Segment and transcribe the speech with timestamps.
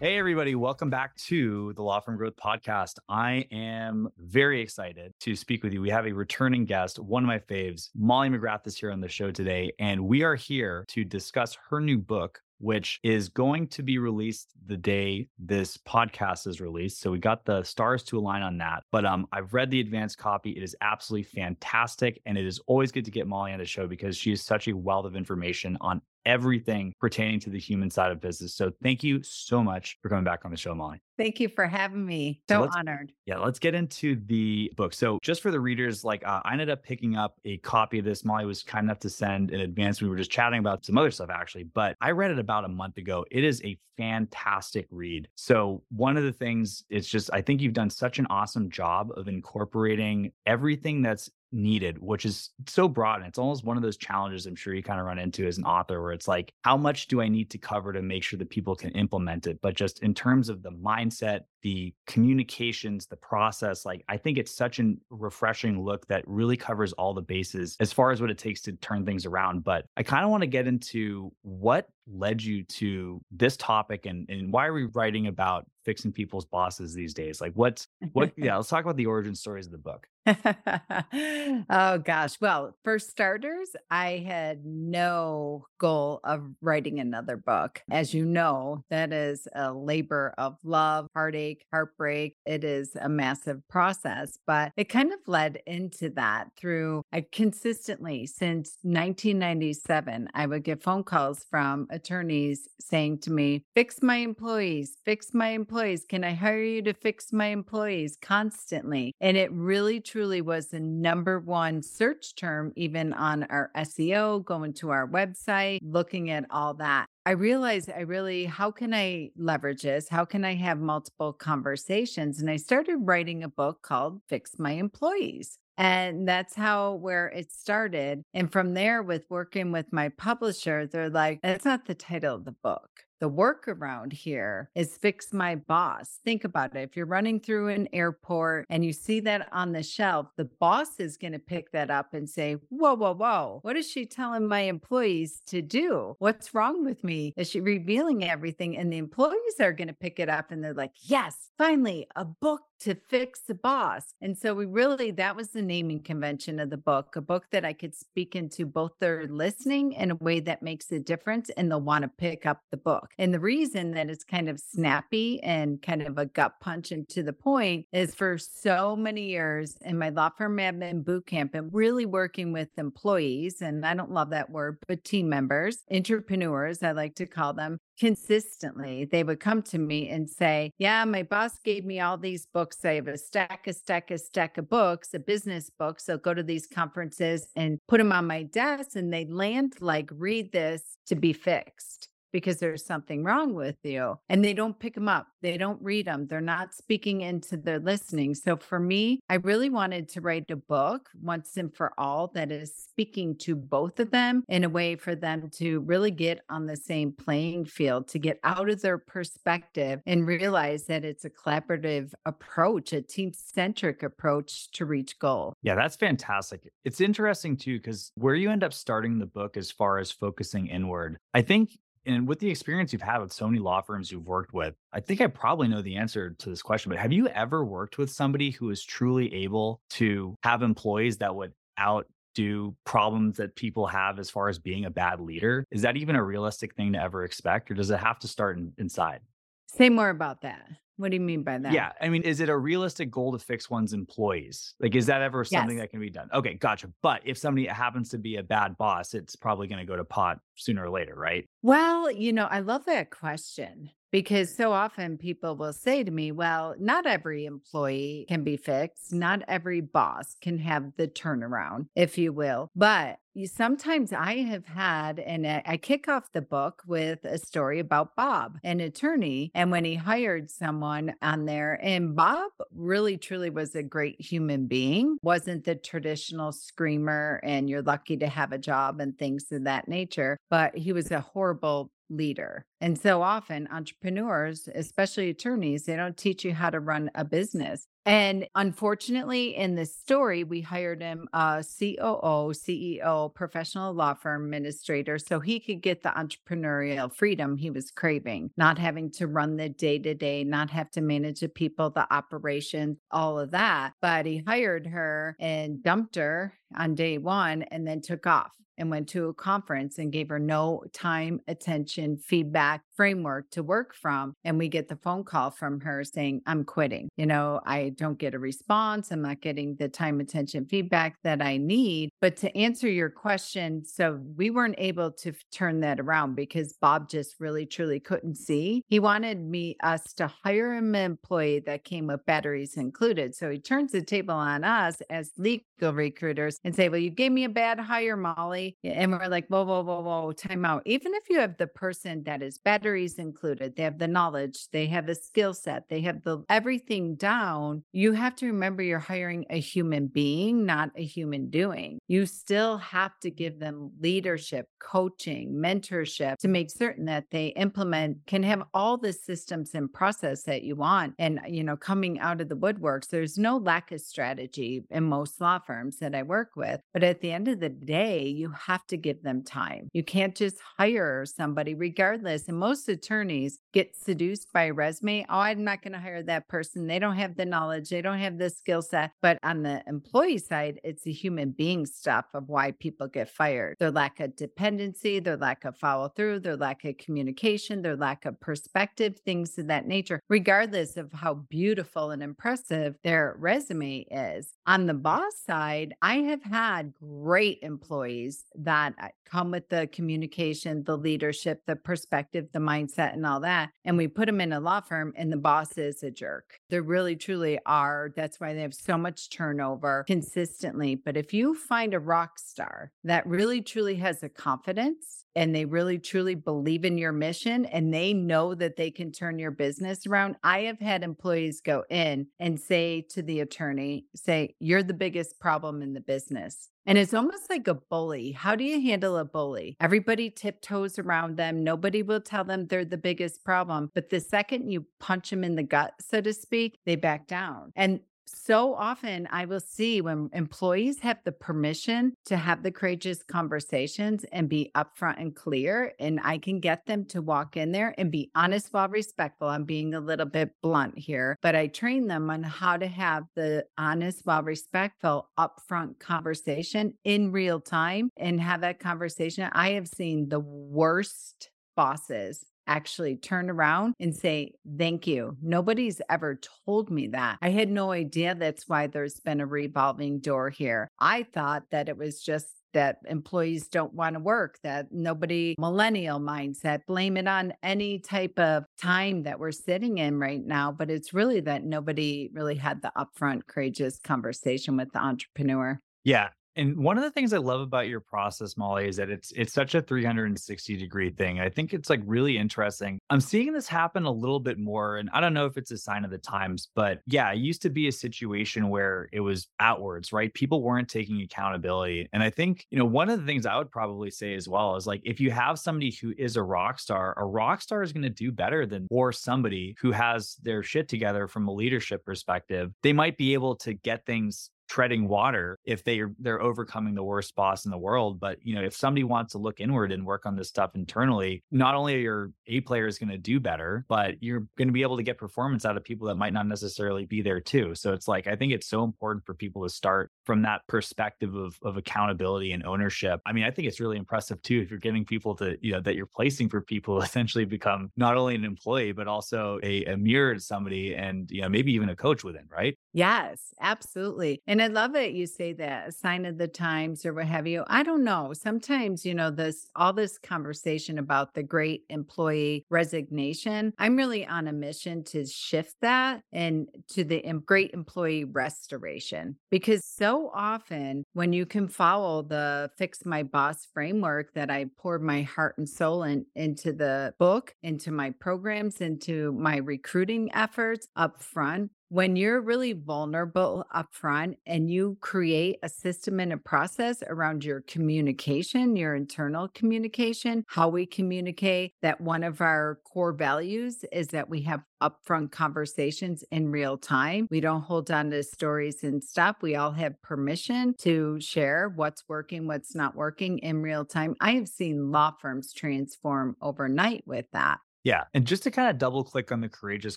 [0.00, 2.98] Hey, everybody, welcome back to the Law Firm Growth Podcast.
[3.08, 5.80] I am very excited to speak with you.
[5.80, 9.08] We have a returning guest, one of my faves, Molly McGrath, is here on the
[9.08, 13.82] show today, and we are here to discuss her new book, which is going to
[13.82, 17.00] be released the day this podcast is released.
[17.00, 18.84] So we got the stars to align on that.
[18.92, 20.50] But um, I've read the advanced copy.
[20.50, 22.20] It is absolutely fantastic.
[22.24, 24.68] And it is always good to get Molly on the show because she is such
[24.68, 28.54] a wealth of information on everything pertaining to the human side of business.
[28.54, 31.00] So thank you so much for coming back on the show, Molly.
[31.16, 32.42] Thank you for having me.
[32.48, 33.12] So, so honored.
[33.26, 34.94] Yeah, let's get into the book.
[34.94, 38.04] So, just for the readers, like uh, I ended up picking up a copy of
[38.04, 38.24] this.
[38.24, 40.00] Molly was kind enough to send in advance.
[40.00, 42.68] We were just chatting about some other stuff actually, but I read it about a
[42.68, 43.24] month ago.
[43.32, 45.26] It is a fantastic read.
[45.34, 49.10] So, one of the things it's just I think you've done such an awesome job
[49.16, 53.20] of incorporating everything that's needed, which is so broad.
[53.20, 55.58] And it's almost one of those challenges I'm sure you kind of run into as
[55.58, 58.38] an author where it's like, how much do I need to cover to make sure
[58.38, 59.60] that people can implement it?
[59.62, 64.54] But just in terms of the mindset, the communications, the process, like I think it's
[64.54, 68.38] such a refreshing look that really covers all the bases as far as what it
[68.38, 69.64] takes to turn things around.
[69.64, 74.28] But I kind of want to get into what led you to this topic and,
[74.28, 77.40] and why are we writing about fixing people's bosses these days?
[77.40, 80.06] Like what's what yeah, let's talk about the origin stories of the book.
[81.70, 82.38] oh gosh.
[82.40, 87.82] Well, for starters, I had no goal of writing another book.
[87.90, 92.36] As you know, that is a labor of love, heartache, heartbreak.
[92.44, 98.26] It is a massive process, but it kind of led into that through I consistently
[98.26, 104.96] since 1997, I would get phone calls from attorneys saying to me, fix my employees,
[105.04, 106.04] fix my employees.
[106.08, 109.14] Can I hire you to fix my employees constantly?
[109.20, 114.72] And it really truly was the number one search term, even on our SEO, going
[114.74, 117.06] to our website, looking at all that.
[117.26, 120.08] I realized I really, how can I leverage this?
[120.08, 122.40] How can I have multiple conversations?
[122.40, 125.58] And I started writing a book called Fix My Employees.
[125.78, 128.22] And that's how where it started.
[128.34, 132.44] And from there, with working with my publisher, they're like, that's not the title of
[132.44, 133.04] the book.
[133.20, 136.20] The workaround here is fix my boss.
[136.24, 136.82] Think about it.
[136.82, 141.00] If you're running through an airport and you see that on the shelf, the boss
[141.00, 143.58] is going to pick that up and say, Whoa, whoa, whoa.
[143.62, 146.14] What is she telling my employees to do?
[146.20, 147.32] What's wrong with me?
[147.36, 148.76] Is she revealing everything?
[148.76, 152.24] And the employees are going to pick it up and they're like, Yes, finally, a
[152.24, 154.14] book to fix the boss.
[154.20, 157.64] And so we really, that was the naming convention of the book, a book that
[157.64, 161.70] I could speak into both their listening in a way that makes a difference and
[161.70, 163.10] they'll want to pick up the book.
[163.18, 167.08] And the reason that it's kind of snappy and kind of a gut punch and
[167.10, 171.54] to the point is for so many years in my law firm admin boot camp
[171.54, 176.82] and really working with employees, and I don't love that word, but team members, entrepreneurs,
[176.82, 181.22] I like to call them, consistently they would come to me and say yeah my
[181.22, 184.68] boss gave me all these books i have a stack a stack a stack of
[184.68, 188.96] books a business book so go to these conferences and put them on my desk
[188.96, 194.18] and they land like read this to be fixed because there's something wrong with you
[194.28, 197.78] and they don't pick them up they don't read them they're not speaking into their
[197.78, 198.34] listening.
[198.34, 202.50] So for me i really wanted to write a book once and for all that
[202.50, 206.66] is speaking to both of them in a way for them to really get on
[206.66, 211.30] the same playing field to get out of their perspective and realize that it's a
[211.30, 215.54] collaborative approach a team centric approach to reach goal.
[215.62, 216.68] Yeah that's fantastic.
[216.84, 220.66] It's interesting too because where you end up starting the book as far as focusing
[220.66, 221.70] inward i think
[222.08, 225.00] and with the experience you've had with so many law firms you've worked with, I
[225.00, 228.10] think I probably know the answer to this question, but have you ever worked with
[228.10, 234.18] somebody who is truly able to have employees that would outdo problems that people have
[234.18, 235.66] as far as being a bad leader?
[235.70, 238.56] Is that even a realistic thing to ever expect, or does it have to start
[238.56, 239.20] in, inside?
[239.66, 240.66] Say more about that.
[240.98, 241.72] What do you mean by that?
[241.72, 241.92] Yeah.
[242.00, 244.74] I mean, is it a realistic goal to fix one's employees?
[244.80, 245.84] Like, is that ever something yes.
[245.84, 246.28] that can be done?
[246.34, 246.90] Okay, gotcha.
[247.02, 250.04] But if somebody happens to be a bad boss, it's probably going to go to
[250.04, 251.46] pot sooner or later, right?
[251.62, 256.32] Well, you know, I love that question Because so often people will say to me,
[256.32, 259.12] well, not every employee can be fixed.
[259.12, 262.70] Not every boss can have the turnaround, if you will.
[262.74, 267.38] But you, sometimes I have had, and I, I kick off the book with a
[267.38, 271.78] story about Bob, an attorney, and when he hired someone on there.
[271.82, 277.82] And Bob really, truly was a great human being, wasn't the traditional screamer, and you're
[277.82, 281.90] lucky to have a job and things of that nature, but he was a horrible
[282.10, 282.64] leader.
[282.80, 287.86] And so often, entrepreneurs, especially attorneys, they don't teach you how to run a business.
[288.06, 295.18] And unfortunately, in this story, we hired him a COO, CEO, professional law firm administrator,
[295.18, 299.68] so he could get the entrepreneurial freedom he was craving, not having to run the
[299.68, 303.92] day to day, not have to manage the people, the operations, all of that.
[304.00, 308.90] But he hired her and dumped her on day one and then took off and
[308.90, 314.34] went to a conference and gave her no time, attention, feedback framework to work from.
[314.44, 317.08] And we get the phone call from her saying, I'm quitting.
[317.16, 319.12] You know, I don't get a response.
[319.12, 322.10] I'm not getting the time, attention, feedback that I need.
[322.20, 327.08] But to answer your question, so we weren't able to turn that around because Bob
[327.08, 328.82] just really, truly couldn't see.
[328.88, 333.34] He wanted me, us to hire an employee that came with batteries included.
[333.34, 337.32] So he turns the table on us as legal recruiters and say, Well, you gave
[337.32, 338.67] me a bad hire, Molly.
[338.84, 340.82] And we're like, Whoa, whoa, whoa, whoa, time out.
[340.86, 344.86] Even if you have the person that is batteries included, they have the knowledge, they
[344.86, 349.44] have the skill set, they have the everything down, you have to remember you're hiring
[349.50, 351.98] a human being, not a human doing.
[352.08, 358.18] You still have to give them leadership, coaching, mentorship to make certain that they implement,
[358.26, 361.14] can have all the systems and process that you want.
[361.18, 365.40] And, you know, coming out of the woodworks, there's no lack of strategy in most
[365.40, 366.80] law firms that I work with.
[366.92, 369.88] But at the end of the day, you have to give them time.
[369.92, 372.48] You can't just hire somebody regardless.
[372.48, 375.26] And most attorneys get seduced by a resume.
[375.28, 376.86] Oh, I'm not going to hire that person.
[376.86, 379.12] They don't have the knowledge, they don't have the skill set.
[379.22, 383.76] But on the employee side, it's the human being stuff of why people get fired
[383.78, 388.24] their lack of dependency, their lack of follow through, their lack of communication, their lack
[388.24, 394.54] of perspective, things of that nature, regardless of how beautiful and impressive their resume is.
[394.66, 400.84] On the boss side, I have had great employees that uh, come with the communication,
[400.84, 403.70] the leadership, the perspective, the mindset, and all that.
[403.84, 406.58] And we put them in a law firm, and the boss is a jerk.
[406.70, 408.12] They really, truly are.
[408.16, 410.94] That's why they have so much turnover consistently.
[410.94, 415.64] But if you find a rock star that really, truly has a confidence and they
[415.64, 420.06] really, truly believe in your mission and they know that they can turn your business
[420.06, 424.94] around, I have had employees go in and say to the attorney, say, You're the
[424.94, 426.70] biggest problem in the business.
[426.88, 428.32] And it's almost like a bully.
[428.32, 429.76] How do you handle a bully?
[429.78, 431.62] Everybody tiptoes around them.
[431.62, 433.90] Nobody will tell them they're the biggest problem.
[433.94, 437.72] But the second you punch them in the gut, so to speak, they back down.
[437.76, 438.00] And
[438.34, 444.24] so often I will see when employees have the permission to have the courageous conversations
[444.32, 448.10] and be upfront and clear, and I can get them to walk in there and
[448.10, 449.48] be honest while respectful.
[449.48, 453.24] I'm being a little bit blunt here, but I train them on how to have
[453.34, 459.48] the honest while respectful upfront conversation in real time and have that conversation.
[459.52, 465.36] I have seen the worst bosses actually turn around and say, Thank you.
[465.42, 467.38] Nobody's ever told me that.
[467.42, 470.88] I had no idea that's why there's been a revolving door here.
[471.00, 476.20] I thought that it was just that employees don't want to work, that nobody millennial
[476.20, 480.70] mindset, blame it on any type of time that we're sitting in right now.
[480.70, 485.80] But it's really that nobody really had the upfront, courageous conversation with the entrepreneur.
[486.04, 486.28] Yeah.
[486.58, 489.52] And one of the things I love about your process, Molly, is that it's it's
[489.52, 491.38] such a 360 degree thing.
[491.38, 492.98] I think it's like really interesting.
[493.10, 495.78] I'm seeing this happen a little bit more, and I don't know if it's a
[495.78, 499.46] sign of the times, but yeah, it used to be a situation where it was
[499.60, 500.34] outwards, right?
[500.34, 502.08] People weren't taking accountability.
[502.12, 504.74] And I think, you know, one of the things I would probably say as well
[504.74, 507.92] is like if you have somebody who is a rock star, a rock star is
[507.92, 512.04] going to do better than or somebody who has their shit together from a leadership
[512.04, 512.72] perspective.
[512.82, 517.02] They might be able to get things treading water if they are they're overcoming the
[517.02, 520.04] worst boss in the world but you know if somebody wants to look inward and
[520.04, 523.84] work on this stuff internally not only are your a players going to do better
[523.88, 526.46] but you're going to be able to get performance out of people that might not
[526.46, 527.74] necessarily be there too.
[527.74, 531.34] So it's like i think it's so important for people to start from that perspective
[531.34, 533.20] of, of accountability and ownership.
[533.24, 535.80] I mean i think it's really impressive too if you're getting people to you know
[535.80, 539.96] that you're placing for people essentially become not only an employee but also a, a
[539.96, 542.76] mirror to somebody and you know maybe even a coach within right?
[542.92, 544.42] Yes absolutely.
[544.46, 545.12] And And I love it.
[545.12, 547.62] You say that sign of the times or what have you.
[547.68, 548.32] I don't know.
[548.32, 554.48] Sometimes, you know, this all this conversation about the great employee resignation, I'm really on
[554.48, 561.32] a mission to shift that and to the great employee restoration because so often when
[561.32, 566.02] you can follow the fix my boss framework that I poured my heart and soul
[566.02, 572.40] in, into the book, into my programs, into my recruiting efforts up front, when you're
[572.40, 578.94] really vulnerable upfront and you create a system and a process around your communication, your
[578.94, 584.60] internal communication, how we communicate, that one of our core values is that we have
[584.82, 587.26] upfront conversations in real time.
[587.30, 589.36] We don't hold on to stories and stuff.
[589.40, 594.14] We all have permission to share what's working, what's not working in real time.
[594.20, 597.58] I have seen law firms transform overnight with that.
[597.84, 598.04] Yeah.
[598.12, 599.96] And just to kind of double click on the courageous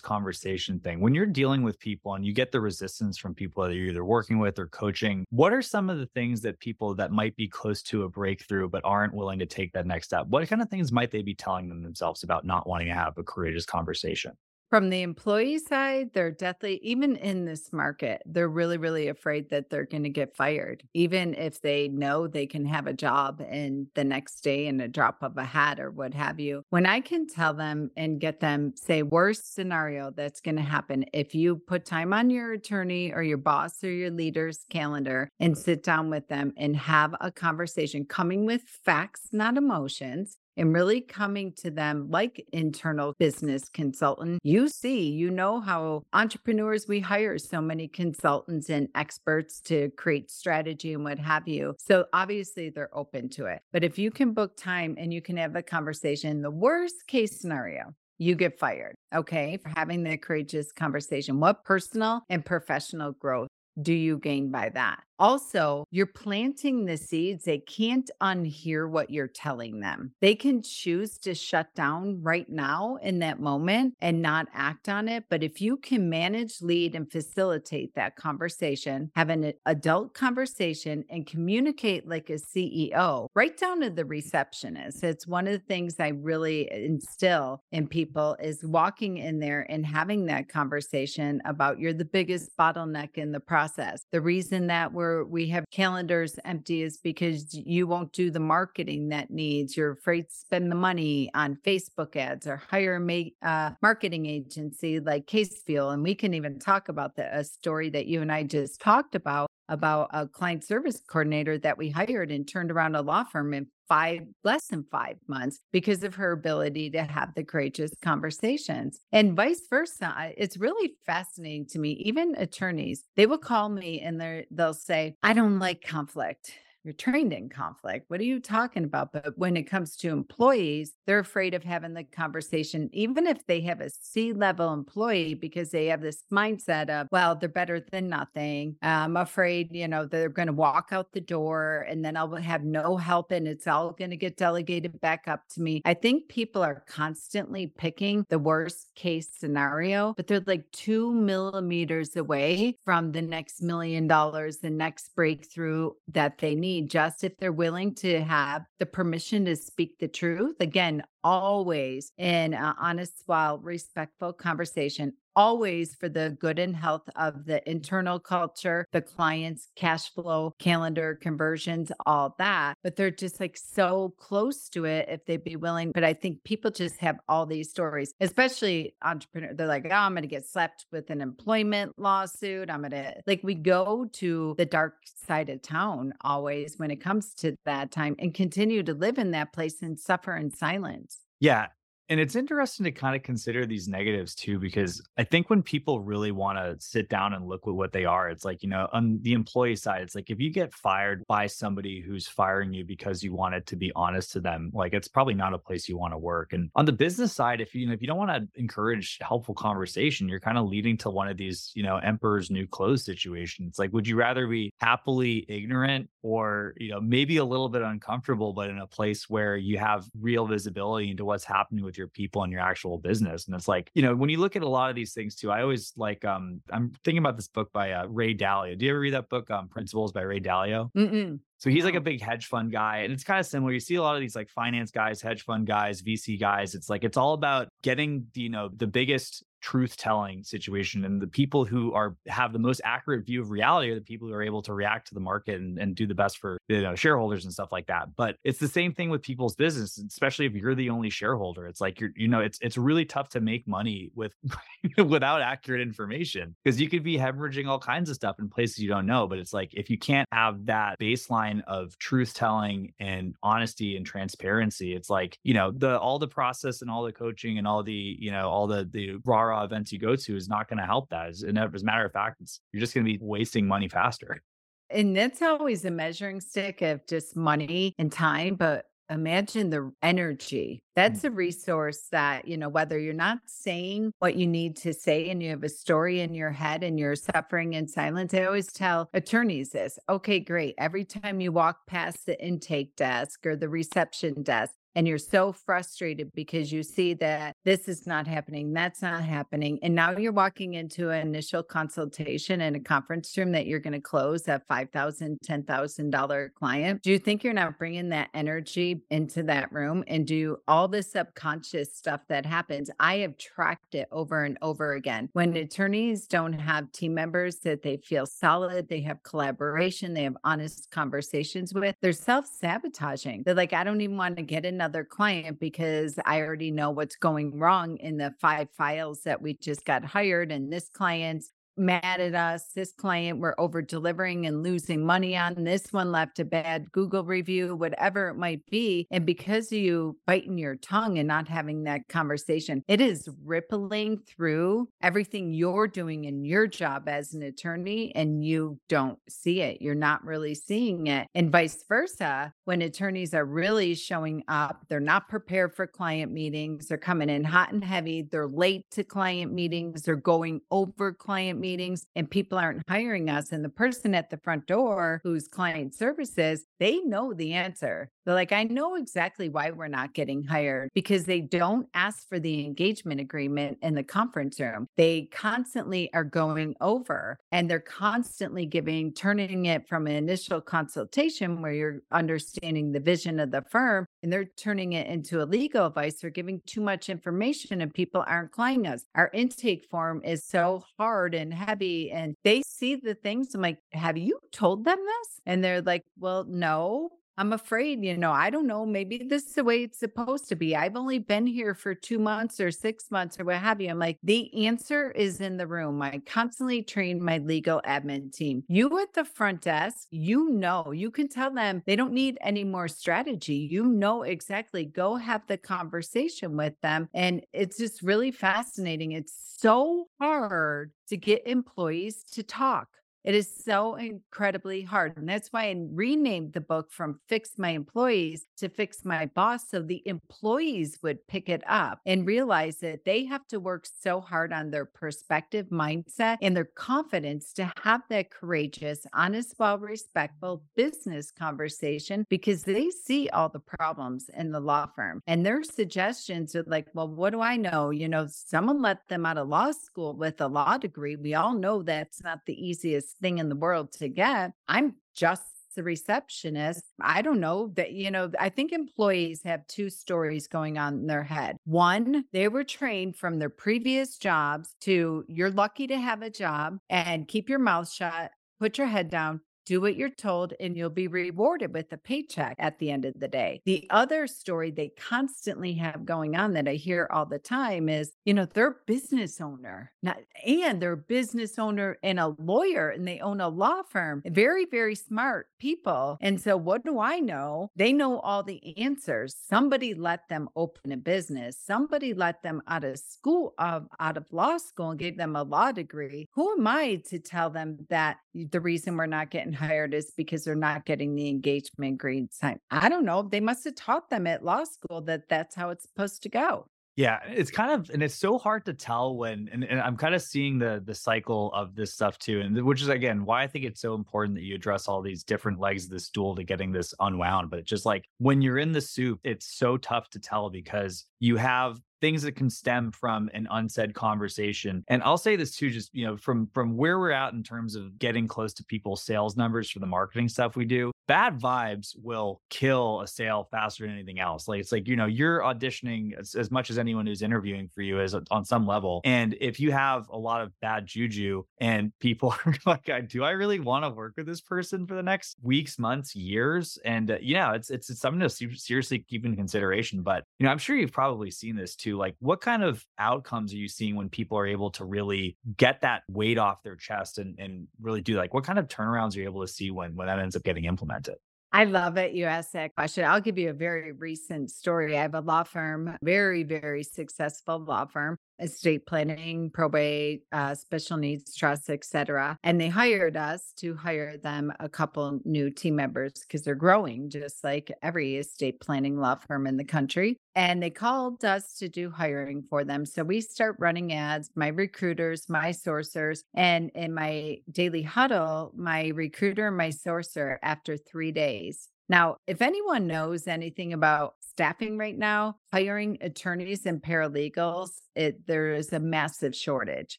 [0.00, 3.74] conversation thing, when you're dealing with people and you get the resistance from people that
[3.74, 7.10] you're either working with or coaching, what are some of the things that people that
[7.10, 10.26] might be close to a breakthrough but aren't willing to take that next step?
[10.28, 13.18] What kind of things might they be telling them themselves about not wanting to have
[13.18, 14.32] a courageous conversation?
[14.72, 19.68] From the employee side, they're definitely, even in this market, they're really, really afraid that
[19.68, 23.88] they're going to get fired, even if they know they can have a job and
[23.94, 26.62] the next day in a drop of a hat or what have you.
[26.70, 31.04] When I can tell them and get them, say, worst scenario that's going to happen
[31.12, 35.58] if you put time on your attorney or your boss or your leader's calendar and
[35.58, 41.00] sit down with them and have a conversation, coming with facts, not emotions, and really
[41.00, 44.38] coming to them like internal business consultant.
[44.42, 50.30] You see, you know how entrepreneurs we hire so many consultants and experts to create
[50.30, 51.74] strategy and what have you.
[51.78, 53.60] So obviously they're open to it.
[53.72, 57.40] But if you can book time and you can have a conversation, the worst case
[57.40, 58.94] scenario, you get fired.
[59.14, 59.58] Okay.
[59.62, 61.40] For having the courageous conversation.
[61.40, 63.48] What personal and professional growth
[63.80, 65.00] do you gain by that?
[65.22, 67.44] Also, you're planting the seeds.
[67.44, 70.10] They can't unhear what you're telling them.
[70.20, 75.08] They can choose to shut down right now in that moment and not act on
[75.08, 75.26] it.
[75.30, 81.24] But if you can manage, lead, and facilitate that conversation, have an adult conversation, and
[81.24, 85.04] communicate like a CEO, right down to the receptionist.
[85.04, 89.64] It's one of the things I really eh, instill in people is walking in there
[89.70, 94.02] and having that conversation about you're the biggest bottleneck in the process.
[94.10, 99.08] The reason that we're we have calendars empty is because you won't do the marketing
[99.10, 99.76] that needs.
[99.76, 105.00] You're afraid to spend the money on Facebook ads or hire a uh, marketing agency
[105.00, 105.92] like Casefuel.
[105.92, 109.14] And we can even talk about the a story that you and I just talked
[109.14, 113.54] about about a client service coordinator that we hired and turned around a law firm
[113.54, 119.00] in five less than five months because of her ability to have the courageous conversations.
[119.12, 124.20] And vice versa it's really fascinating to me even attorneys they will call me and
[124.20, 126.52] they they'll say i don't like conflict
[126.84, 128.06] you're trained in conflict.
[128.08, 129.12] What are you talking about?
[129.12, 133.60] But when it comes to employees, they're afraid of having the conversation, even if they
[133.62, 138.08] have a C level employee, because they have this mindset of, well, they're better than
[138.08, 138.76] nothing.
[138.82, 142.64] I'm afraid, you know, they're going to walk out the door and then I'll have
[142.64, 145.82] no help and it's all going to get delegated back up to me.
[145.84, 152.16] I think people are constantly picking the worst case scenario, but they're like two millimeters
[152.16, 157.52] away from the next million dollars, the next breakthrough that they need just if they're
[157.52, 160.56] willing to have the permission to speak the truth.
[160.60, 167.68] Again, always in honest while respectful conversation always for the good and health of the
[167.70, 174.14] internal culture the clients cash flow calendar conversions all that but they're just like so
[174.18, 177.70] close to it if they'd be willing but i think people just have all these
[177.70, 182.82] stories especially entrepreneurs they're like oh i'm gonna get slapped with an employment lawsuit i'm
[182.82, 184.94] gonna like we go to the dark
[185.26, 189.30] side of town always when it comes to that time and continue to live in
[189.30, 191.66] that place and suffer in silence yeah.
[192.12, 196.02] And it's interesting to kind of consider these negatives too, because I think when people
[196.02, 198.86] really want to sit down and look at what they are, it's like, you know,
[198.92, 202.84] on the employee side, it's like if you get fired by somebody who's firing you
[202.84, 205.96] because you wanted to be honest to them, like it's probably not a place you
[205.96, 206.52] want to work.
[206.52, 209.16] And on the business side, if you, you know, if you don't want to encourage
[209.22, 213.06] helpful conversation, you're kind of leading to one of these, you know, emperor's new clothes
[213.06, 213.78] situations.
[213.78, 218.52] Like, would you rather be happily ignorant or, you know, maybe a little bit uncomfortable,
[218.52, 222.42] but in a place where you have real visibility into what's happening with your people
[222.42, 223.46] and your actual business.
[223.46, 225.50] And it's like, you know, when you look at a lot of these things too,
[225.50, 228.78] I always like, um, I'm thinking about this book by uh, Ray Dalio.
[228.78, 230.90] Do you ever read that book, um, Principles by Ray Dalio?
[230.96, 231.40] Mm-mm.
[231.58, 232.98] So he's like a big hedge fund guy.
[232.98, 233.72] And it's kind of similar.
[233.72, 236.74] You see a lot of these like finance guys, hedge fund guys, VC guys.
[236.74, 241.04] It's like, it's all about getting, you know, the biggest truth telling situation.
[241.04, 244.28] And the people who are have the most accurate view of reality are the people
[244.28, 246.82] who are able to react to the market and, and do the best for you
[246.82, 248.08] know shareholders and stuff like that.
[248.16, 251.66] But it's the same thing with people's business, especially if you're the only shareholder.
[251.66, 254.34] It's like you're, you know, it's it's really tough to make money with
[254.98, 258.88] without accurate information because you could be hemorrhaging all kinds of stuff in places you
[258.88, 259.26] don't know.
[259.26, 264.04] But it's like if you can't have that baseline of truth telling and honesty and
[264.04, 267.84] transparency, it's like, you know, the all the process and all the coaching and all
[267.84, 270.78] the, you know, all the the rah rah events you go to is not going
[270.78, 271.28] to help that.
[271.28, 274.42] As, as a matter of fact, it's you're just going to be wasting money faster.
[274.90, 278.56] And that's always a measuring stick of just money and time.
[278.56, 280.80] But imagine the energy.
[280.82, 280.92] Mm.
[280.96, 285.30] That's a resource that, you know, whether you're not saying what you need to say
[285.30, 288.72] and you have a story in your head and you're suffering in silence, I always
[288.72, 290.74] tell attorneys this okay, great.
[290.78, 295.52] Every time you walk past the intake desk or the reception desk, and you're so
[295.52, 299.78] frustrated because you see that this is not happening, that's not happening.
[299.82, 303.92] And now you're walking into an initial consultation in a conference room that you're going
[303.92, 307.02] to close a $5,000, $10,000 client.
[307.02, 311.02] Do you think you're not bringing that energy into that room and do all the
[311.02, 312.90] subconscious stuff that happens?
[313.00, 315.28] I have tracked it over and over again.
[315.32, 320.36] When attorneys don't have team members that they feel solid, they have collaboration, they have
[320.44, 323.42] honest conversations with, they're self sabotaging.
[323.44, 326.90] They're like, I don't even want to get in another client because I already know
[326.90, 330.50] what's going wrong in the five files that we just got hired.
[330.50, 332.70] And this client's mad at us.
[332.74, 335.64] This client, we're over delivering and losing money on.
[335.64, 339.06] This one left a bad Google review, whatever it might be.
[339.10, 344.88] And because you biting your tongue and not having that conversation, it is rippling through
[345.02, 349.80] everything you're doing in your job as an attorney, and you don't see it.
[349.80, 351.26] You're not really seeing it.
[351.34, 356.86] And vice versa, when attorneys are really showing up, they're not prepared for client meetings,
[356.86, 361.60] they're coming in hot and heavy, they're late to client meetings, they're going over client
[361.62, 363.52] meetings and people aren't hiring us.
[363.52, 368.10] And the person at the front door who's client services, they know the answer.
[368.24, 372.38] They're like, I know exactly why we're not getting hired because they don't ask for
[372.38, 374.86] the engagement agreement in the conference room.
[374.96, 381.62] They constantly are going over and they're constantly giving, turning it from an initial consultation
[381.62, 385.86] where you're understanding the vision of the firm and they're turning it into a legal
[385.86, 386.20] advice.
[386.20, 389.04] They're giving too much information and people aren't climbing us.
[389.14, 393.54] Our intake form is so hard heavy and they see the things.
[393.54, 395.40] I'm like, have you told them this?
[395.46, 397.10] And they're like, well, no.
[397.38, 398.84] I'm afraid, you know, I don't know.
[398.84, 400.76] Maybe this is the way it's supposed to be.
[400.76, 403.88] I've only been here for two months or six months or what have you.
[403.88, 406.02] I'm like, the answer is in the room.
[406.02, 408.64] I constantly train my legal admin team.
[408.68, 412.64] You at the front desk, you know, you can tell them they don't need any
[412.64, 413.68] more strategy.
[413.70, 414.84] You know exactly.
[414.84, 417.08] Go have the conversation with them.
[417.14, 419.12] And it's just really fascinating.
[419.12, 422.88] It's so hard to get employees to talk.
[423.24, 425.16] It is so incredibly hard.
[425.16, 429.68] And that's why I renamed the book from Fix My Employees to Fix My Boss.
[429.68, 434.20] So the employees would pick it up and realize that they have to work so
[434.20, 440.64] hard on their perspective, mindset, and their confidence to have that courageous, honest, well respectful
[440.74, 445.22] business conversation because they see all the problems in the law firm.
[445.26, 447.90] And their suggestions are like, well, what do I know?
[447.90, 451.16] You know, someone let them out of law school with a law degree.
[451.16, 454.52] We all know that's not the easiest thing in the world to get.
[454.68, 455.42] I'm just
[455.74, 456.84] the receptionist.
[457.00, 461.06] I don't know that, you know, I think employees have two stories going on in
[461.06, 461.56] their head.
[461.64, 466.78] One, they were trained from their previous jobs to you're lucky to have a job
[466.90, 470.90] and keep your mouth shut, put your head down, do what you're told and you'll
[470.90, 473.60] be rewarded with a paycheck at the end of the day.
[473.64, 478.12] The other story they constantly have going on that I hear all the time is,
[478.24, 483.20] you know, they're business owner, not, and they're business owner and a lawyer and they
[483.20, 484.22] own a law firm.
[484.26, 486.18] Very, very smart people.
[486.20, 487.70] And so what do I know?
[487.76, 489.34] They know all the answers.
[489.48, 491.56] Somebody let them open a business.
[491.58, 495.42] Somebody let them out of school, of out of law school and gave them a
[495.42, 496.28] law degree.
[496.32, 500.44] Who am I to tell them that the reason we're not getting hired is because
[500.44, 502.58] they're not getting the engagement green sign.
[502.70, 503.22] I don't know.
[503.22, 506.66] They must have taught them at law school that that's how it's supposed to go.
[506.94, 510.14] Yeah, it's kind of and it's so hard to tell when and, and I'm kind
[510.14, 512.40] of seeing the the cycle of this stuff too.
[512.40, 515.24] And which is again why I think it's so important that you address all these
[515.24, 517.48] different legs of the stool to getting this unwound.
[517.48, 521.36] But just like when you're in the soup, it's so tough to tell because you
[521.36, 524.84] have things that can stem from an unsaid conversation.
[524.88, 527.76] And I'll say this too, just you know, from from where we're at in terms
[527.76, 531.96] of getting close to people's sales numbers for the marketing stuff we do, bad vibes
[532.02, 534.48] will kill a sale faster than anything else.
[534.48, 537.82] Like it's like, you know, you're auditioning as, as much as anyone who's interviewing for
[537.82, 539.00] you is on some level.
[539.04, 543.30] And if you have a lot of bad juju and people are like, do I
[543.30, 546.78] really want to work with this person for the next weeks, months, years?
[546.84, 550.02] And uh, yeah, it's, it's, it's something to seriously keep in consideration.
[550.02, 551.91] But, you know, I'm sure you've probably seen this too.
[551.96, 555.80] Like what kind of outcomes are you seeing when people are able to really get
[555.82, 559.20] that weight off their chest and, and really do like, what kind of turnarounds are
[559.20, 561.16] you able to see when, when that ends up getting implemented?
[561.54, 562.12] I love it.
[562.12, 563.04] You asked that question.
[563.04, 564.96] I'll give you a very recent story.
[564.96, 570.96] I have a law firm, very, very successful law firm estate planning, probate, uh, special
[570.96, 572.38] needs trust, etc.
[572.42, 577.08] And they hired us to hire them a couple new team members because they're growing,
[577.08, 580.16] just like every estate planning law firm in the country.
[580.34, 582.86] And they called us to do hiring for them.
[582.86, 588.88] So we start running ads, my recruiters, my sourcers, and in my daily huddle, my
[588.88, 595.36] recruiter, my sourcer after three days now, if anyone knows anything about staffing right now,
[595.52, 599.98] hiring attorneys and paralegals, it, there is a massive shortage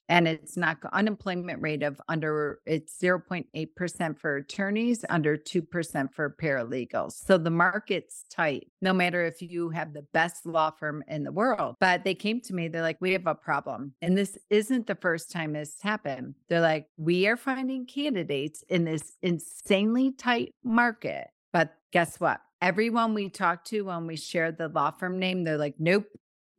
[0.09, 7.11] and it's not unemployment rate of under it's 0.8% for attorneys, under 2% for paralegals.
[7.11, 11.31] So the market's tight, no matter if you have the best law firm in the
[11.31, 11.75] world.
[11.79, 13.93] But they came to me, they're like, we have a problem.
[14.01, 16.33] And this isn't the first time this happened.
[16.49, 22.41] They're like, we are finding candidates in this insanely tight market but guess what?
[22.61, 26.07] Everyone we talk to when we share the law firm name, they're like, nope,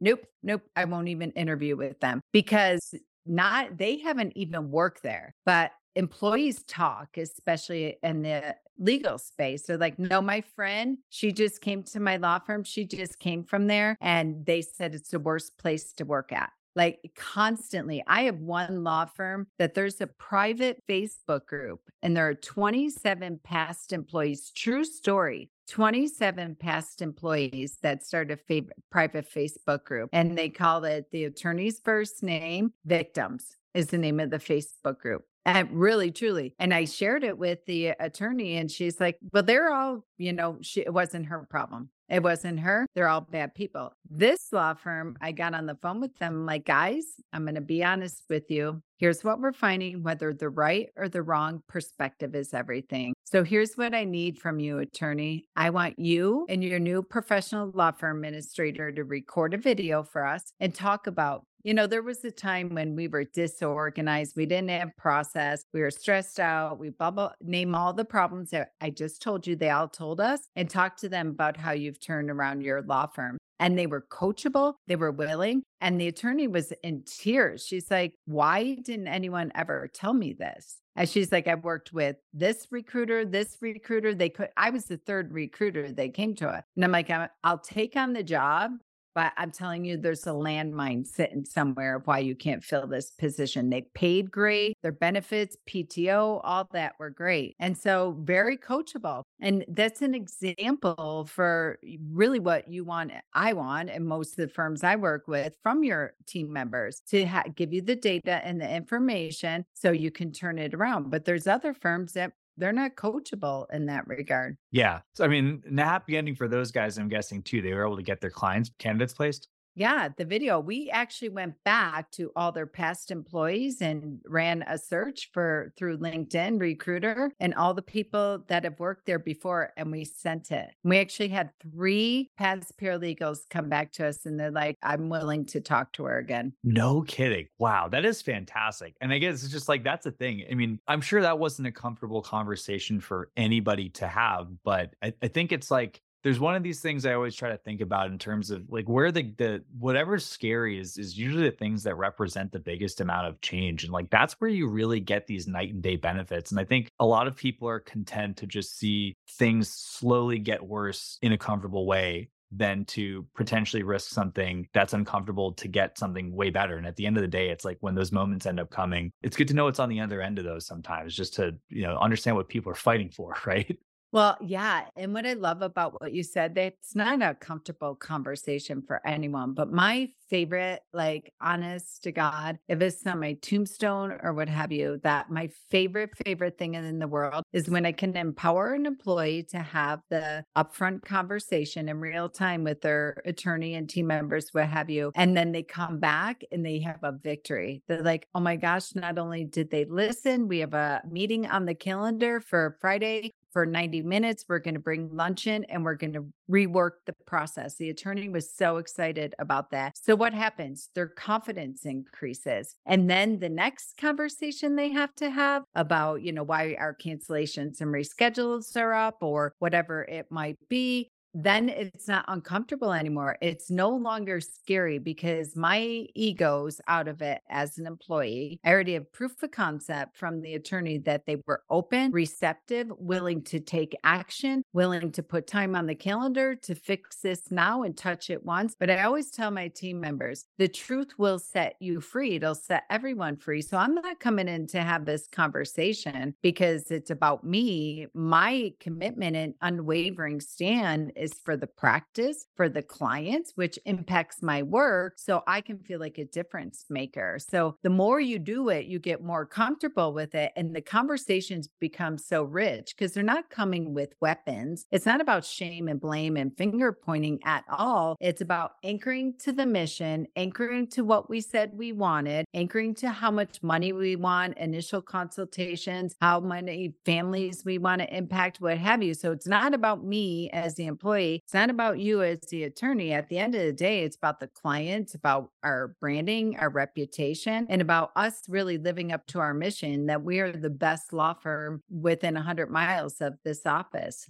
[0.00, 0.62] nope, nope.
[0.76, 2.94] I won't even interview with them because
[3.26, 5.34] not they haven't even worked there.
[5.44, 9.62] But employees talk, especially in the legal space.
[9.62, 12.64] They're like, no, my friend, she just came to my law firm.
[12.64, 13.96] She just came from there.
[14.00, 18.02] And they said it's the worst place to work at like constantly.
[18.06, 23.40] I have one law firm that there's a private Facebook group and there are 27
[23.44, 24.50] past employees.
[24.54, 25.50] True story.
[25.68, 31.24] 27 past employees that started a fav- private Facebook group and they call it the
[31.24, 35.24] attorney's first name victims is the name of the Facebook group.
[35.46, 36.54] And really, truly.
[36.58, 40.58] And I shared it with the attorney, and she's like, Well, they're all, you know,
[40.62, 41.90] she, it wasn't her problem.
[42.08, 42.86] It wasn't her.
[42.94, 43.92] They're all bad people.
[44.10, 47.62] This law firm, I got on the phone with them, like, guys, I'm going to
[47.62, 48.82] be honest with you.
[48.98, 53.14] Here's what we're finding whether the right or the wrong perspective is everything.
[53.24, 55.46] So here's what I need from you, attorney.
[55.56, 60.26] I want you and your new professional law firm administrator to record a video for
[60.26, 64.36] us and talk about you know, there was a time when we were disorganized.
[64.36, 65.64] We didn't have process.
[65.72, 66.78] We were stressed out.
[66.78, 69.56] We bubble name all the problems that I just told you.
[69.56, 73.06] They all told us and talk to them about how you've turned around your law
[73.06, 73.38] firm.
[73.58, 74.74] And they were coachable.
[74.88, 75.62] They were willing.
[75.80, 77.64] And the attorney was in tears.
[77.66, 80.80] She's like, why didn't anyone ever tell me this?
[80.96, 84.14] And she's like, I worked with this recruiter, this recruiter.
[84.14, 86.64] They could, I was the third recruiter they came to it.
[86.76, 87.10] And I'm like,
[87.42, 88.72] I'll take on the job
[89.14, 93.10] but I'm telling you, there's a landmine sitting somewhere of why you can't fill this
[93.10, 93.70] position.
[93.70, 97.54] They paid great, their benefits, PTO, all that were great.
[97.58, 99.22] And so, very coachable.
[99.40, 101.78] And that's an example for
[102.10, 105.84] really what you want, I want, and most of the firms I work with from
[105.84, 110.32] your team members to ha- give you the data and the information so you can
[110.32, 111.10] turn it around.
[111.10, 114.56] But there's other firms that they're not coachable in that regard.
[114.70, 115.00] Yeah.
[115.12, 117.96] So, I mean, the happy ending for those guys, I'm guessing too, they were able
[117.96, 119.48] to get their clients, candidates placed.
[119.76, 120.60] Yeah, the video.
[120.60, 125.98] We actually went back to all their past employees and ran a search for through
[125.98, 130.70] LinkedIn Recruiter and all the people that have worked there before, and we sent it.
[130.84, 135.44] We actually had three past paralegals come back to us, and they're like, "I'm willing
[135.46, 137.48] to talk to her again." No kidding!
[137.58, 138.94] Wow, that is fantastic.
[139.00, 140.44] And I guess it's just like that's a thing.
[140.50, 145.12] I mean, I'm sure that wasn't a comfortable conversation for anybody to have, but I,
[145.20, 148.10] I think it's like there's one of these things I always try to think about
[148.10, 151.96] in terms of like where the the whatever's scary is is usually the things that
[151.96, 155.72] represent the biggest amount of change and like that's where you really get these night
[155.72, 159.14] and day benefits and I think a lot of people are content to just see
[159.30, 165.52] things slowly get worse in a comfortable way than to potentially risk something that's uncomfortable
[165.52, 166.76] to get something way better.
[166.76, 169.10] And at the end of the day, it's like when those moments end up coming,
[169.22, 171.82] it's good to know what's on the other end of those sometimes, just to, you
[171.82, 173.76] know, understand what people are fighting for, right?
[174.14, 174.84] Well, yeah.
[174.96, 179.04] And what I love about what you said, that it's not a comfortable conversation for
[179.04, 179.54] anyone.
[179.54, 184.70] But my favorite, like honest to God, if it's on my tombstone or what have
[184.70, 188.86] you, that my favorite, favorite thing in the world is when I can empower an
[188.86, 194.50] employee to have the upfront conversation in real time with their attorney and team members,
[194.52, 195.10] what have you.
[195.16, 197.82] And then they come back and they have a victory.
[197.88, 201.64] They're like, oh my gosh, not only did they listen, we have a meeting on
[201.64, 204.44] the calendar for Friday for 90 minutes.
[204.48, 207.76] We're going to bring lunch in and we're going to rework the process.
[207.76, 209.96] The attorney was so excited about that.
[209.96, 210.90] So, what happens?
[210.94, 212.74] Their confidence increases.
[212.84, 217.80] And then the next conversation they have to have about, you know, why our cancellations
[217.80, 223.36] and reschedules are up or whatever it might be then it's not uncomfortable anymore.
[223.42, 228.60] It's no longer scary because my ego's out of it as an employee.
[228.64, 233.42] I already have proof of concept from the attorney that they were open, receptive, willing
[233.42, 237.96] to take action, willing to put time on the calendar to fix this now and
[237.96, 238.76] touch it once.
[238.78, 242.84] But I always tell my team members the truth will set you free, it'll set
[242.90, 243.62] everyone free.
[243.62, 248.06] So I'm not coming in to have this conversation because it's about me.
[248.14, 254.62] My commitment and unwavering stand is for the practice, for the clients, which impacts my
[254.62, 255.14] work.
[255.16, 257.38] So I can feel like a difference maker.
[257.38, 260.52] So the more you do it, you get more comfortable with it.
[260.54, 264.86] And the conversations become so rich because they're not coming with weapons.
[264.92, 268.16] It's not about shame and blame and finger pointing at all.
[268.20, 273.10] It's about anchoring to the mission, anchoring to what we said we wanted, anchoring to
[273.10, 278.76] how much money we want, initial consultations, how many families we want to impact, what
[278.76, 279.14] have you.
[279.14, 281.40] So it's not about me as the employee employee.
[281.44, 283.12] It's not about you as the attorney.
[283.12, 286.70] At the end of the day, it's about the client, it's about our branding, our
[286.70, 291.12] reputation, and about us really living up to our mission that we are the best
[291.12, 294.28] law firm within 100 miles of this office.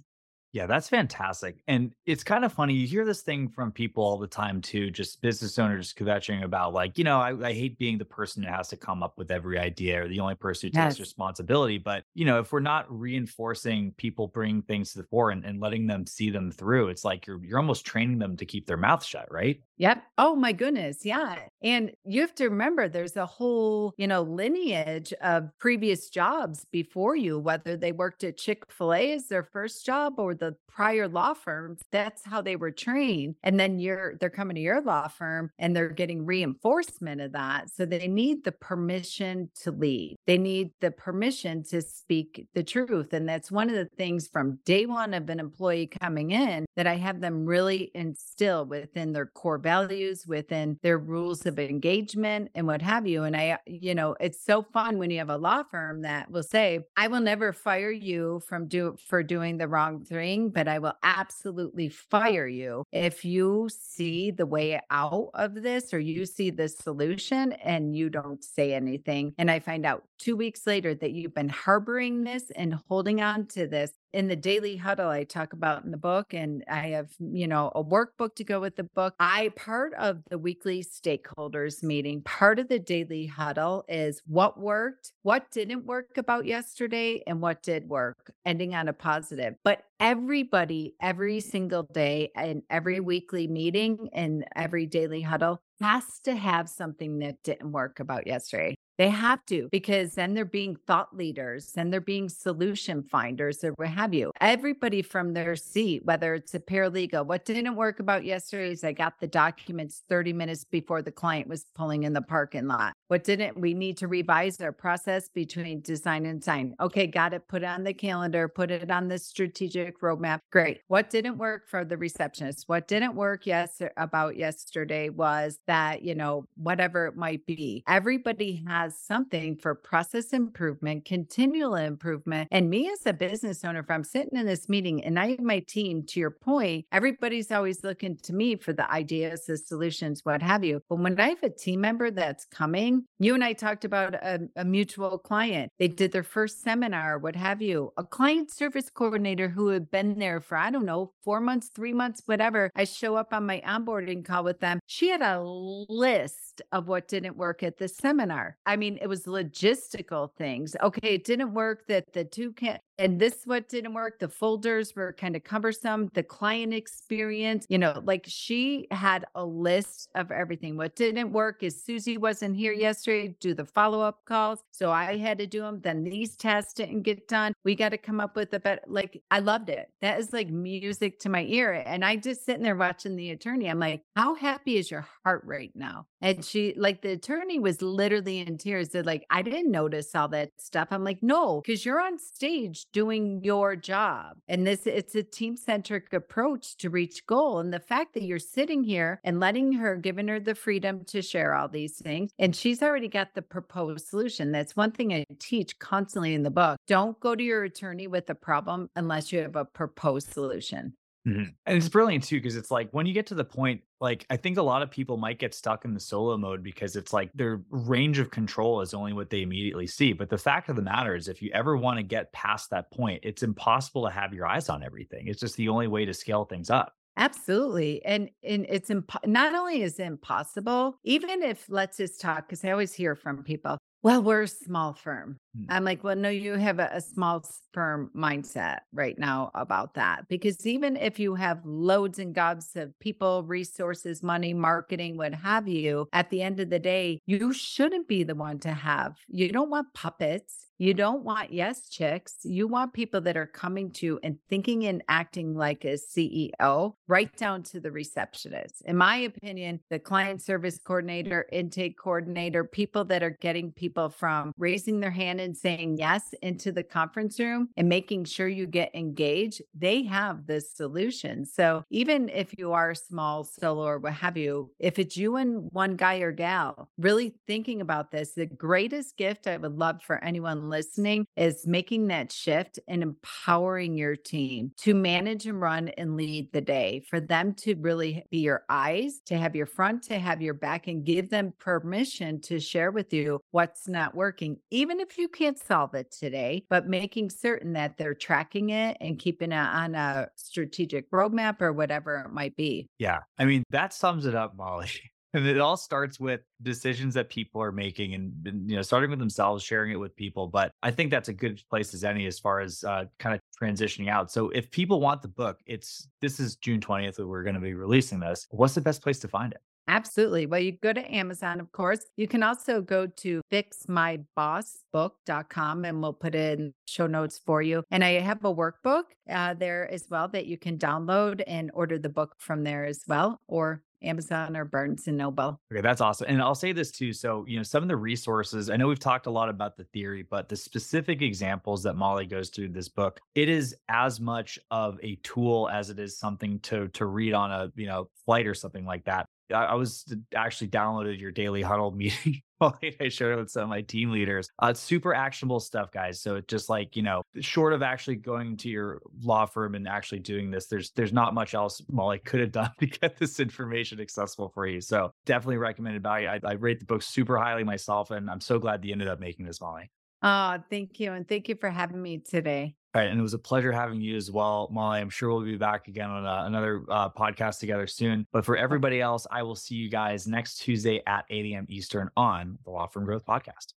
[0.55, 1.57] Yeah, that's fantastic.
[1.67, 2.75] And it's kind of funny.
[2.75, 6.73] You hear this thing from people all the time too, just business owners kvetching about
[6.73, 9.31] like, you know, I, I, hate being the person who has to come up with
[9.31, 11.77] every idea or the only person who takes responsibility.
[11.77, 15.59] But, you know, if we're not reinforcing people bringing things to the fore and, and
[15.59, 18.77] letting them see them through, it's like you're you're almost training them to keep their
[18.77, 19.59] mouth shut, right?
[19.77, 20.03] Yep.
[20.17, 21.05] Oh my goodness.
[21.05, 21.35] Yeah.
[21.61, 27.15] And you have to remember there's a whole, you know, lineage of previous jobs before
[27.15, 31.81] you, whether they worked at Chick-fil-A as their first job or the prior law firms.
[31.91, 33.35] That's how they were trained.
[33.43, 37.69] And then you're they're coming to your law firm and they're getting reinforcement of that.
[37.69, 40.15] So they need the permission to lead.
[40.27, 43.13] They need the permission to speak the truth.
[43.13, 46.87] And that's one of the things from day one of an employee coming in that
[46.87, 52.67] I have them really instill within their core values, within their rules of engagement and
[52.67, 53.23] what have you.
[53.23, 56.43] And I, you know, it's so fun when you have a law firm that will
[56.43, 60.77] say, I will never fire you from do for doing the wrong thing, but I
[60.77, 66.51] will absolutely fire you if you see the way out of this or you see
[66.51, 69.33] the solution and you don't say anything.
[69.39, 73.47] And I find out two weeks later that you've been harboring this and holding on
[73.47, 77.11] to this in the daily huddle I talk about in the book, and I have,
[77.19, 79.13] you know, a workbook to go with the book.
[79.19, 85.11] I part of the weekly stakeholders meeting, part of the daily huddle is what worked,
[85.23, 89.55] what didn't work about yesterday, and what did work, ending on a positive.
[89.65, 96.35] But everybody, every single day, and every weekly meeting and every daily huddle has to
[96.37, 98.75] have something that didn't work about yesterday.
[98.97, 103.71] They have to, because then they're being thought leaders and they're being solution finders or
[103.71, 104.31] what have you.
[104.39, 108.93] Everybody from their seat, whether it's a paralegal, what didn't work about yesterday is I
[108.93, 112.93] got the documents 30 minutes before the client was pulling in the parking lot.
[113.07, 116.75] What didn't we need to revise our process between design and sign?
[116.79, 117.47] Okay, got it.
[117.47, 120.39] Put it on the calendar, put it on the strategic roadmap.
[120.51, 120.81] Great.
[120.87, 122.63] What didn't work for the receptionist?
[122.67, 127.83] What didn't work yes about yesterday was that, you know, whatever it might be.
[127.87, 132.47] Everybody has something for process improvement, continual improvement.
[132.51, 135.39] And me as a business owner, if I'm sitting in this meeting and I have
[135.39, 140.21] my team, to your point, everybody's always looking to me for the ideas, the solutions,
[140.23, 140.81] what have you.
[140.89, 144.41] But when I have a team member that's coming, you and I talked about a,
[144.55, 145.71] a, mutual client.
[145.79, 147.93] They did their first seminar, what have you.
[147.97, 151.93] A client service coordinator who had been there for, I don't know, four months, three
[151.93, 152.71] months, whatever.
[152.75, 154.79] I show up on my onboarding call with them.
[154.87, 158.57] She had a list of what didn't work at the seminar.
[158.75, 160.75] Mean, it was logistical things.
[160.81, 164.19] Okay, it didn't work that the two can and this what didn't work.
[164.19, 166.09] The folders were kind of cumbersome.
[166.13, 170.77] The client experience, you know, like she had a list of everything.
[170.77, 174.59] What didn't work is Susie wasn't here yesterday, do the follow-up calls.
[174.71, 175.81] So I had to do them.
[175.81, 177.53] Then these tests didn't get done.
[177.63, 179.89] We got to come up with a better like I loved it.
[180.01, 181.73] That is like music to my ear.
[181.73, 183.69] And I just sitting there watching the attorney.
[183.69, 186.07] I'm like, how happy is your heart right now?
[186.21, 188.91] And she like the attorney was literally in tears.
[188.91, 190.89] Said, like, I didn't notice all that stuff.
[190.91, 194.37] I'm like, no, because you're on stage doing your job.
[194.47, 197.59] And this it's a team-centric approach to reach goal.
[197.59, 201.21] And the fact that you're sitting here and letting her, giving her the freedom to
[201.21, 204.51] share all these things, and she's already got the proposed solution.
[204.51, 206.77] That's one thing I teach constantly in the book.
[206.87, 210.93] Don't go to your attorney with a problem unless you have a proposed solution.
[211.27, 211.49] Mm-hmm.
[211.65, 214.37] And it's brilliant too, because it's like when you get to the point, like I
[214.37, 217.31] think a lot of people might get stuck in the solo mode because it's like
[217.33, 220.13] their range of control is only what they immediately see.
[220.13, 222.91] But the fact of the matter is, if you ever want to get past that
[222.91, 225.27] point, it's impossible to have your eyes on everything.
[225.27, 226.93] It's just the only way to scale things up.
[227.17, 228.03] Absolutely.
[228.05, 232.63] And and it's impo- not only is it impossible, even if let's just talk, because
[232.63, 235.39] I always hear from people, well, we're a small firm.
[235.57, 235.65] Mm.
[235.67, 240.27] I'm like, well, no, you have a, a small firm mindset right now about that.
[240.27, 245.67] Because even if you have loads and gobs of people, resources, money, marketing, what have
[245.67, 249.15] you, at the end of the day, you shouldn't be the one to have.
[249.27, 250.67] You don't want puppets.
[250.77, 252.39] You don't want yes chicks.
[252.43, 257.35] You want people that are coming to and thinking and acting like a CEO, right
[257.37, 258.81] down to the receptionist.
[258.85, 264.51] In my opinion, the client service coordinator, intake coordinator, people that are getting people from
[264.57, 268.93] raising their hand and saying yes into the conference room and making sure you get
[268.93, 271.45] engaged, they have the solution.
[271.45, 275.69] So even if you are small, solo, or what have you, if it's you and
[275.71, 280.21] one guy or gal really thinking about this, the greatest gift I would love for
[280.21, 286.15] anyone listening is making that shift and empowering your team to manage and run and
[286.15, 290.19] lead the day, for them to really be your eyes, to have your front, to
[290.19, 294.99] have your back, and give them permission to share with you what's not working, even
[294.99, 299.51] if you can't solve it today, but making certain that they're tracking it and keeping
[299.51, 302.87] it on a strategic roadmap or whatever it might be.
[302.97, 303.19] Yeah.
[303.37, 304.89] I mean, that sums it up, Molly.
[305.35, 308.31] And it all starts with decisions that people are making and,
[308.69, 311.61] you know starting with themselves sharing it with people but i think that's a good
[311.69, 314.31] place as any as far as uh, kind of transitioning out.
[314.31, 317.61] So if people want the book it's this is june 20th that we're going to
[317.61, 320.47] be releasing this what's the best place to find it Absolutely.
[320.47, 321.99] Well, you go to Amazon, of course.
[322.17, 327.83] You can also go to fixmybossbook.com and we'll put in show notes for you.
[327.91, 331.99] And I have a workbook uh, there as well that you can download and order
[331.99, 335.59] the book from there as well, or Amazon or Barnes and Noble.
[335.71, 336.27] Okay, that's awesome.
[336.29, 337.13] And I'll say this too.
[337.13, 339.85] So, you know, some of the resources, I know we've talked a lot about the
[339.85, 344.59] theory, but the specific examples that Molly goes through this book, it is as much
[344.71, 348.47] of a tool as it is something to to read on a, you know, flight
[348.47, 349.27] or something like that.
[349.53, 352.41] I, was actually downloaded your daily huddle meeting.
[352.61, 354.49] I shared it with some of my team leaders.
[354.61, 356.21] Uh, it's super actionable stuff, guys.
[356.21, 359.87] So it's just like you know, short of actually going to your law firm and
[359.87, 363.39] actually doing this, there's there's not much else Molly could have done to get this
[363.39, 364.81] information accessible for you.
[364.81, 366.25] So definitely recommended buy.
[366.27, 369.19] I, I rate the book super highly myself, and I'm so glad you ended up
[369.19, 369.91] making this, Molly.
[370.21, 371.11] Oh, thank you.
[371.11, 372.75] And thank you for having me today.
[372.95, 373.11] All right.
[373.11, 375.01] And it was a pleasure having you as well, Molly.
[375.01, 378.25] I'm sure we'll be back again on uh, another uh, podcast together soon.
[378.31, 381.65] But for everybody else, I will see you guys next Tuesday at 8 a.m.
[381.67, 383.73] Eastern on the Law Firm Growth Podcast.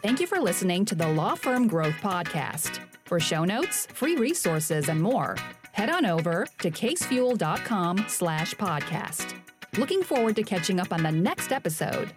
[0.00, 2.80] Thank you for listening to the Law Firm Growth Podcast.
[3.04, 5.36] For show notes, free resources, and more,
[5.72, 9.34] head on over to casefuel.com slash podcast.
[9.76, 12.10] Looking forward to catching up on the next episode.